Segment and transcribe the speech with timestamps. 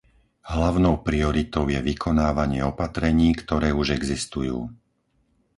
[0.53, 4.57] Hlavnou prioritou je vykonávanie opatrení, ktoré už existujú.